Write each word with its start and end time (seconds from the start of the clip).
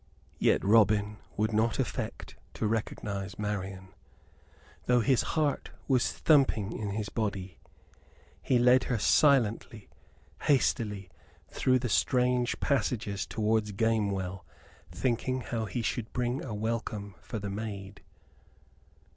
Yet 0.39 0.65
Robin 0.65 1.17
would 1.37 1.53
not 1.53 1.77
affect 1.77 2.35
to 2.55 2.65
recognize 2.65 3.37
Marian, 3.37 3.89
though 4.87 5.01
his 5.01 5.21
heart 5.37 5.69
was 5.87 6.11
thumping 6.11 6.73
in 6.73 6.89
his 6.89 7.09
body. 7.09 7.59
He 8.41 8.57
led 8.57 8.85
her 8.85 8.97
silently, 8.97 9.89
hastily, 10.41 11.11
through 11.51 11.77
the 11.77 11.87
strange 11.89 12.59
passages 12.59 13.27
towards 13.27 13.73
Gamewell, 13.73 14.43
thinking 14.89 15.41
how 15.41 15.65
he 15.65 15.83
should 15.83 16.11
bring 16.13 16.43
a 16.43 16.51
welcome 16.55 17.13
for 17.21 17.37
the 17.37 17.51
maid. 17.51 18.01